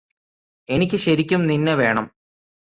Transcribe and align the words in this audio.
എനിക്ക് 0.69 0.97
ശരിക്കും 0.97 1.47
നിന്നെ 1.47 1.75
വേണം 1.75 2.05